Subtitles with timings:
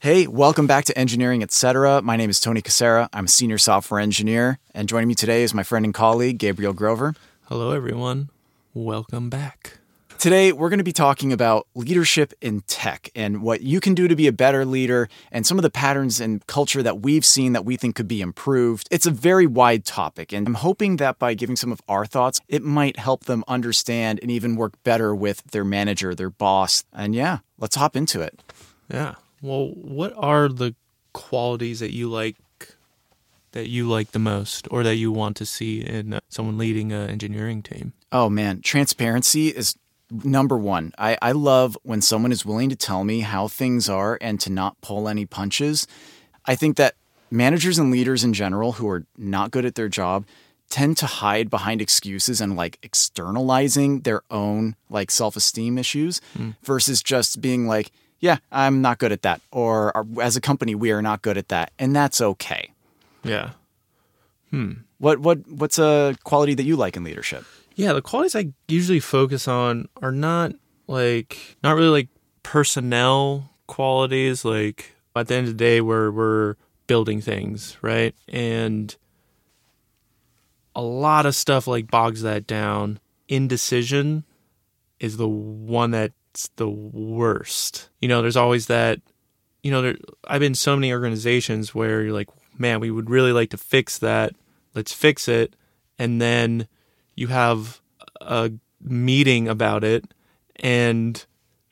[0.00, 2.00] Hey, welcome back to Engineering Etc.
[2.02, 3.08] My name is Tony Casera.
[3.12, 6.72] I'm a senior software engineer, and joining me today is my friend and colleague Gabriel
[6.72, 7.16] Grover.
[7.46, 8.30] Hello, everyone.
[8.74, 9.78] Welcome back.
[10.16, 14.06] Today, we're going to be talking about leadership in tech and what you can do
[14.06, 17.52] to be a better leader and some of the patterns and culture that we've seen
[17.54, 18.86] that we think could be improved.
[18.92, 22.40] It's a very wide topic, and I'm hoping that by giving some of our thoughts,
[22.46, 26.84] it might help them understand and even work better with their manager, their boss.
[26.92, 28.40] And yeah, let's hop into it.
[28.88, 29.16] Yeah.
[29.40, 30.74] Well, what are the
[31.12, 32.36] qualities that you like
[33.52, 36.92] that you like the most or that you want to see in uh, someone leading
[36.92, 37.92] an engineering team?
[38.12, 39.76] Oh man, transparency is
[40.10, 40.92] number one.
[40.98, 44.50] I, I love when someone is willing to tell me how things are and to
[44.50, 45.86] not pull any punches.
[46.44, 46.94] I think that
[47.30, 50.24] managers and leaders in general who are not good at their job
[50.70, 56.54] tend to hide behind excuses and like externalizing their own like self-esteem issues mm.
[56.62, 57.90] versus just being like
[58.20, 61.48] yeah i'm not good at that or as a company we are not good at
[61.48, 62.70] that and that's okay
[63.24, 63.50] yeah
[64.50, 67.44] hmm what what what's a quality that you like in leadership
[67.78, 70.52] yeah, the qualities I usually focus on are not
[70.88, 72.08] like not really like
[72.42, 74.44] personnel qualities.
[74.44, 76.56] Like at the end of the day, we're we're
[76.88, 78.16] building things, right?
[78.26, 78.96] And
[80.74, 82.98] a lot of stuff like bogs that down.
[83.28, 84.24] Indecision
[84.98, 85.92] is the one
[86.38, 87.88] that's the worst.
[88.00, 89.00] You know, there's always that.
[89.64, 93.32] You know, there, I've been so many organizations where you're like, man, we would really
[93.32, 94.34] like to fix that.
[94.72, 95.56] Let's fix it,
[95.98, 96.68] and then
[97.16, 97.80] you have
[98.20, 100.04] a meeting about it
[100.56, 101.24] and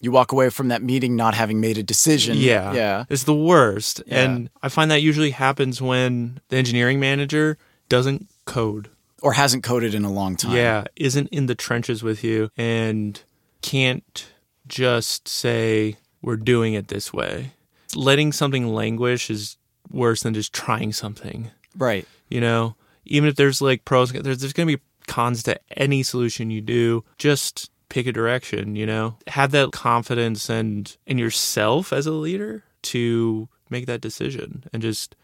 [0.00, 2.36] you walk away from that meeting not having made a decision.
[2.36, 2.72] Yeah.
[2.72, 3.04] Yeah.
[3.08, 4.02] It's the worst.
[4.06, 4.22] Yeah.
[4.22, 8.90] And I find that usually happens when the engineering manager doesn't code
[9.20, 10.56] or hasn't coded in a long time.
[10.56, 13.20] Yeah, isn't in the trenches with you and
[13.62, 14.26] can't
[14.72, 17.52] just say we're doing it this way.
[17.94, 19.58] Letting something languish is
[19.90, 21.50] worse than just trying something.
[21.76, 22.08] Right.
[22.30, 26.02] You know, even if there's like pros, there's, there's going to be cons to any
[26.02, 27.04] solution you do.
[27.18, 29.18] Just pick a direction, you know?
[29.26, 35.14] Have that confidence and in yourself as a leader to make that decision and just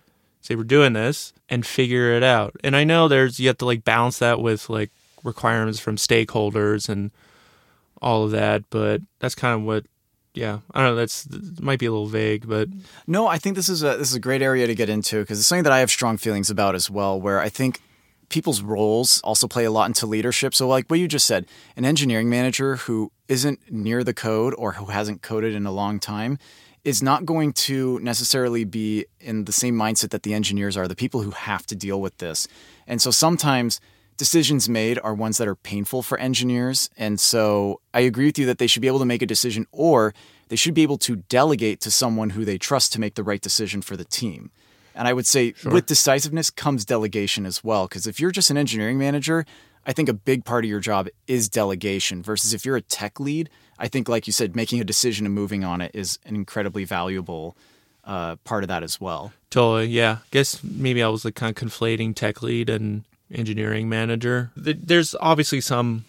[0.42, 2.54] say we're doing this and figure it out.
[2.62, 4.91] And I know there's you have to like balance that with like
[5.25, 7.10] requirements from stakeholders and
[8.00, 9.86] all of that, but that's kind of what
[10.34, 10.94] yeah, I don't know.
[10.94, 11.26] That's
[11.60, 12.69] might be a little vague, but
[13.06, 15.38] no, I think this is a this is a great area to get into because
[15.38, 17.20] it's something that I have strong feelings about as well.
[17.20, 17.81] Where I think
[18.28, 20.54] people's roles also play a lot into leadership.
[20.54, 24.72] So, like what you just said, an engineering manager who isn't near the code or
[24.72, 26.38] who hasn't coded in a long time
[26.84, 30.94] is not going to necessarily be in the same mindset that the engineers are, the
[30.94, 32.47] people who have to deal with this.
[32.86, 33.80] And so sometimes
[34.18, 36.90] decisions made are ones that are painful for engineers.
[36.98, 39.66] And so I agree with you that they should be able to make a decision
[39.72, 40.12] or
[40.48, 43.40] they should be able to delegate to someone who they trust to make the right
[43.40, 44.50] decision for the team.
[44.94, 45.72] And I would say sure.
[45.72, 47.86] with decisiveness comes delegation as well.
[47.86, 49.46] Because if you're just an engineering manager,
[49.86, 53.20] I think a big part of your job is delegation versus if you're a tech
[53.20, 53.48] lead,
[53.78, 56.84] I think, like you said, making a decision and moving on it is an incredibly
[56.84, 57.56] valuable
[58.04, 59.32] uh, part of that as well.
[59.50, 59.86] Totally.
[59.86, 60.18] Yeah.
[60.32, 64.50] Guess maybe I was like kind of conflating tech lead and engineering manager.
[64.56, 66.05] There's obviously some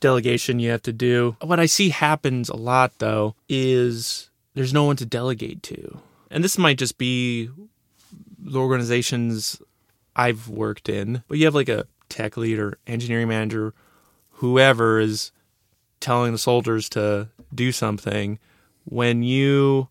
[0.00, 1.36] delegation you have to do.
[1.40, 5.98] What I see happens a lot though is there's no one to delegate to.
[6.30, 7.48] And this might just be
[8.38, 9.60] the organizations
[10.16, 13.74] I've worked in, but you have like a tech lead or engineering manager,
[14.32, 15.32] whoever is
[16.00, 18.38] telling the soldiers to do something.
[18.84, 19.88] When you,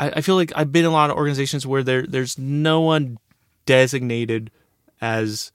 [0.00, 2.80] I, I feel like I've been in a lot of organizations where there there's no
[2.80, 3.18] one
[3.66, 4.50] designated
[5.00, 5.52] as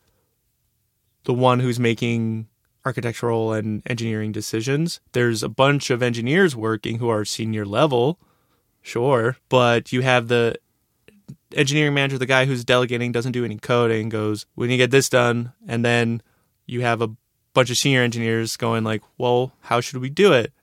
[1.25, 2.47] the one who's making
[2.85, 4.99] architectural and engineering decisions.
[5.11, 8.19] There's a bunch of engineers working who are senior level,
[8.81, 10.55] sure, but you have the
[11.55, 14.91] engineering manager, the guy who's delegating, doesn't do any coding, goes, "We need to get
[14.91, 16.21] this done," and then
[16.65, 17.11] you have a
[17.53, 20.53] bunch of senior engineers going like, "Well, how should we do it?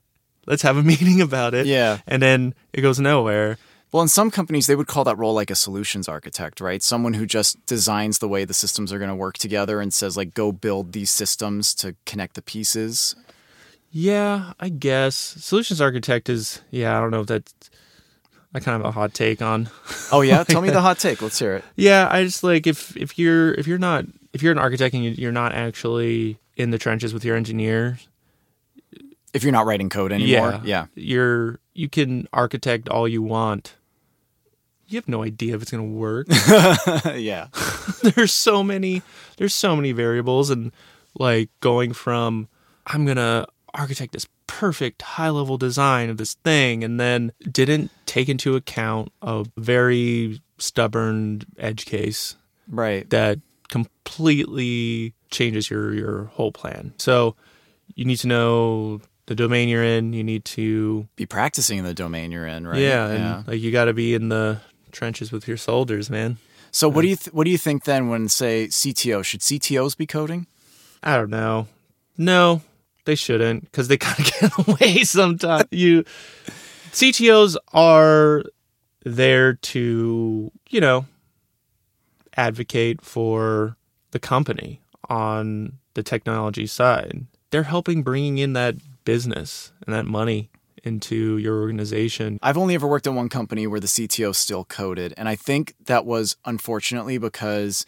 [0.45, 3.57] Let's have a meeting about it." Yeah, and then it goes nowhere.
[3.91, 6.83] Well, in some companies, they would call that role like a solutions architect, right?
[6.83, 10.17] Someone who just designs the way the systems are going to work together and says,
[10.17, 13.15] like, go build these systems to connect the pieces.
[13.89, 15.15] Yeah, I guess.
[15.15, 17.53] Solutions architect is, yeah, I don't know if that's
[18.53, 19.69] I kind of have a hot take on.
[20.09, 21.21] Oh yeah, tell me the hot take.
[21.21, 21.65] Let's hear it.
[21.75, 25.17] Yeah, I just like if if you're if you're not if you're an architect and
[25.17, 28.07] you're not actually in the trenches with your engineers.
[29.33, 30.85] If you're not writing code anymore, yeah, yeah.
[30.95, 33.75] you're you can architect all you want.
[34.87, 36.27] You have no idea if it's going to work.
[37.15, 37.47] yeah,
[38.03, 39.01] there's so many
[39.37, 40.71] there's so many variables and
[41.17, 42.47] like going from
[42.85, 48.29] I'm gonna architect this perfect high level design of this thing and then didn't take
[48.29, 52.35] into account a very stubborn edge case
[52.69, 53.07] Right.
[53.09, 53.39] that
[53.69, 56.93] completely changes your your whole plan.
[56.97, 57.35] So
[57.95, 60.13] you need to know the domain you're in.
[60.13, 62.79] You need to Be practicing in the domain you're in, right?
[62.79, 64.59] yeah, and like you got to be in the
[64.97, 66.37] trenches with your soldiers, man.
[66.71, 69.95] So what do you th- what do you think then when say CTO should CTOs
[69.95, 70.47] be coding?
[71.03, 71.67] I don't know.
[72.17, 72.61] No,
[73.05, 75.65] they shouldn't because they kind of get away sometimes.
[75.71, 76.03] You
[76.91, 78.43] CTOs are
[79.05, 81.05] there to you know
[82.35, 83.77] advocate for
[84.11, 87.25] the company on the technology side.
[87.51, 90.49] They're helping bringing in that business and that money
[90.83, 92.39] into your organization.
[92.41, 95.73] I've only ever worked in one company where the CTO still coded, and I think
[95.85, 97.85] that was unfortunately because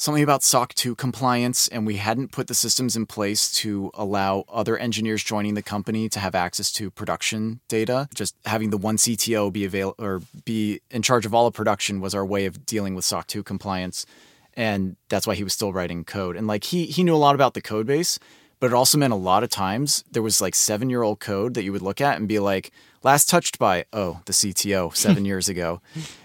[0.00, 4.44] something about SOC 2 compliance, and we hadn't put the systems in place to allow
[4.48, 8.08] other engineers joining the company to have access to production data.
[8.14, 12.00] Just having the one CTO be avail- or be in charge of all of production
[12.00, 14.06] was our way of dealing with SOC 2 compliance.
[14.54, 16.34] And that's why he was still writing code.
[16.34, 18.18] And like he he knew a lot about the code base,
[18.60, 21.54] but it also meant a lot of times there was like seven year old code
[21.54, 22.70] that you would look at and be like,
[23.02, 25.80] last touched by, oh, the CTO seven years ago.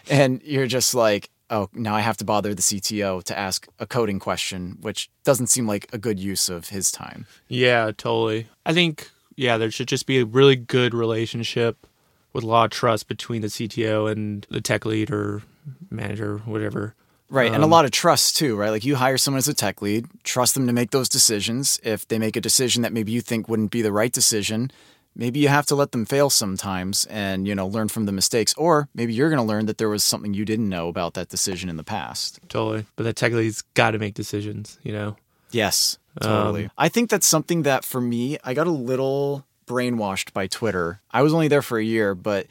[0.10, 3.88] And you're just like, oh, now I have to bother the CTO to ask a
[3.88, 7.26] coding question, which doesn't seem like a good use of his time.
[7.48, 8.48] Yeah, totally.
[8.66, 11.88] I think yeah, there should just be a really good relationship
[12.34, 15.42] with a lot of trust between the CTO and the tech lead or
[15.90, 16.96] manager, whatever.
[17.30, 17.52] Right.
[17.52, 18.70] and a um, lot of trust too, right?
[18.70, 21.80] Like you hire someone as a tech lead, trust them to make those decisions.
[21.84, 24.72] If they make a decision that maybe you think wouldn't be the right decision,
[25.16, 28.54] maybe you have to let them fail sometimes and, you know, learn from the mistakes.
[28.56, 31.30] Or maybe you're going to learn that there was something you didn't know about that
[31.30, 32.40] decision in the past.
[32.48, 32.86] Totally.
[32.96, 35.18] But the tech lead's got to make decisions, you know?
[35.52, 36.66] Yes, totally.
[36.66, 41.02] Um, I think that's something that for me, I got a little brainwashed by Twitter.
[41.12, 42.48] I was only there for a year, but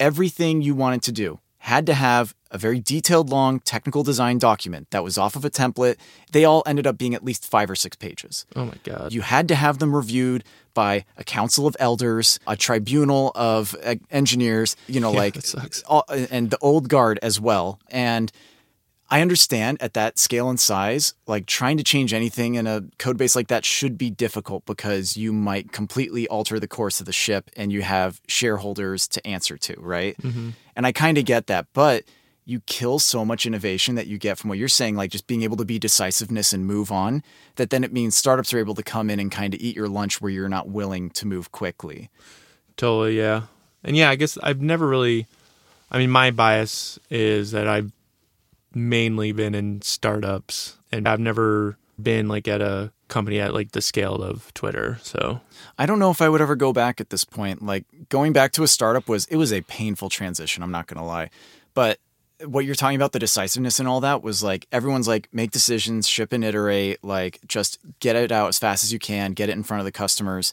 [0.00, 1.38] everything you wanted to do
[1.72, 5.50] had to have a very detailed, long technical design document that was off of a
[5.50, 5.96] template.
[6.30, 8.44] They all ended up being at least five or six pages.
[8.54, 9.10] Oh my God.
[9.14, 13.74] You had to have them reviewed by a council of elders, a tribunal of
[14.10, 15.82] engineers, you know, like, sucks.
[15.84, 17.80] all, and the old guard as well.
[17.88, 18.30] And
[19.12, 23.18] I understand at that scale and size, like trying to change anything in a code
[23.18, 27.12] base like that should be difficult because you might completely alter the course of the
[27.12, 30.16] ship and you have shareholders to answer to, right?
[30.16, 30.50] Mm-hmm.
[30.74, 32.04] And I kind of get that, but
[32.46, 35.42] you kill so much innovation that you get from what you're saying, like just being
[35.42, 37.22] able to be decisiveness and move on,
[37.56, 39.88] that then it means startups are able to come in and kind of eat your
[39.88, 42.08] lunch where you're not willing to move quickly.
[42.78, 43.42] Totally, yeah.
[43.84, 45.26] And yeah, I guess I've never really
[45.90, 47.92] I mean my bias is that I've
[48.74, 53.82] mainly been in startups and I've never been like at a company at like the
[53.82, 54.98] scale of Twitter.
[55.02, 55.40] So
[55.78, 57.62] I don't know if I would ever go back at this point.
[57.62, 60.98] Like going back to a startup was it was a painful transition, I'm not going
[60.98, 61.30] to lie.
[61.74, 61.98] But
[62.44, 66.08] what you're talking about the decisiveness and all that was like everyone's like make decisions,
[66.08, 69.52] ship and iterate, like just get it out as fast as you can, get it
[69.52, 70.52] in front of the customers.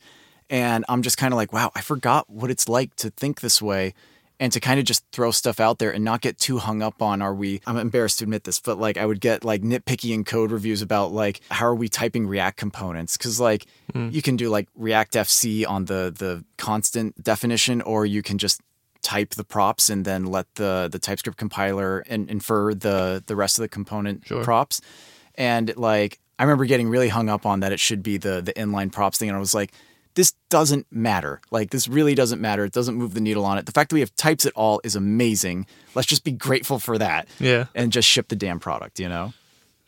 [0.50, 3.62] And I'm just kind of like, wow, I forgot what it's like to think this
[3.62, 3.94] way
[4.40, 7.02] and to kind of just throw stuff out there and not get too hung up
[7.02, 10.14] on are we I'm embarrassed to admit this, but like I would get like nitpicky
[10.14, 14.10] in code reviews about like how are we typing React components cuz like hmm.
[14.10, 18.62] you can do like React FC on the the constant definition or you can just
[19.02, 23.58] type the props and then let the the TypeScript compiler and infer the the rest
[23.58, 24.44] of the component Sure.
[24.44, 24.82] props.
[25.36, 28.54] And like I remember getting really hung up on that it should be the the
[28.54, 29.74] inline props thing and I was like
[30.16, 31.42] this doesn't matter.
[31.52, 32.66] Like this really doesn't matter.
[32.66, 33.66] It doesn't move the needle on it.
[33.66, 35.66] The fact that we have types at all is amazing.
[35.96, 37.66] Let's just be grateful for that yeah.
[37.76, 39.34] and just ship the damn product, you know?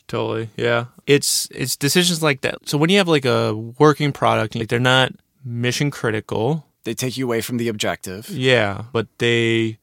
[0.08, 0.50] Totally.
[0.58, 0.86] Yeah.
[1.08, 2.68] It's it's decisions like that.
[2.68, 5.14] So when you have like a working product, like they're not
[5.44, 6.66] mission critical.
[6.84, 8.30] They take you away from the objective.
[8.30, 9.78] Yeah, but they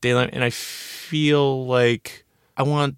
[0.00, 2.24] they and I feel like
[2.56, 2.96] I want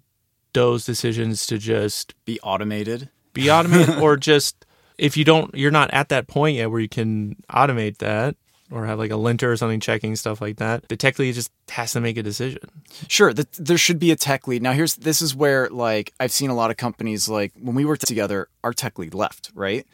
[0.53, 3.09] those decisions to just Be automated.
[3.33, 4.65] be automated or just
[4.97, 8.35] if you don't you're not at that point yet where you can automate that
[8.71, 10.87] or have like a linter or something checking stuff like that.
[10.89, 12.59] The tech lead just has to make a decision.
[13.07, 14.61] Sure, that there should be a tech lead.
[14.61, 17.85] Now here's this is where like I've seen a lot of companies like when we
[17.85, 19.85] worked together, our tech lead left, right?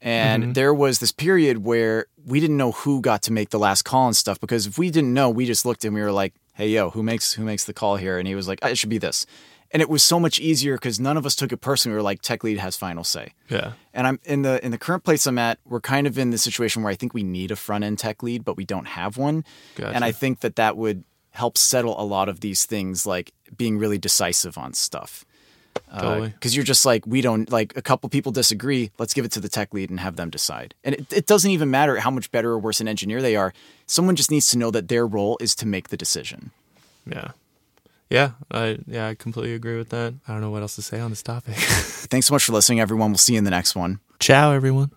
[0.00, 0.52] And mm-hmm.
[0.52, 4.06] there was this period where we didn't know who got to make the last call
[4.06, 6.68] and stuff because if we didn't know, we just looked and we were like, "Hey,
[6.68, 8.90] yo, who makes who makes the call here?" And he was like, uh, "It should
[8.90, 9.26] be this."
[9.76, 11.92] And it was so much easier because none of us took it personally.
[11.92, 13.72] We were like, "Tech lead has final say." Yeah.
[13.92, 15.58] And I'm in the in the current place I'm at.
[15.66, 18.22] We're kind of in the situation where I think we need a front end tech
[18.22, 19.44] lead, but we don't have one.
[19.74, 19.94] Gotcha.
[19.94, 23.76] And I think that that would help settle a lot of these things, like being
[23.76, 25.26] really decisive on stuff.
[25.90, 26.28] Uh, totally.
[26.30, 28.92] Because you're just like, we don't, like, a couple people disagree.
[28.98, 30.74] Let's give it to the tech lead and have them decide.
[30.84, 33.52] And it, it doesn't even matter how much better or worse an engineer they are.
[33.84, 36.50] Someone just needs to know that their role is to make the decision.
[37.04, 37.32] Yeah.
[38.10, 40.14] Yeah, I yeah, I completely agree with that.
[40.26, 41.54] I don't know what else to say on this topic.
[41.56, 43.10] Thanks so much for listening, everyone.
[43.10, 44.00] We'll see you in the next one.
[44.20, 44.90] Ciao, everyone.